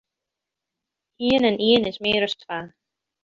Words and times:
Ien 1.27 1.43
en 1.49 1.57
ien 1.69 1.83
is 1.91 1.97
mear 2.03 2.23
as 2.27 2.35
twa. 2.41 2.59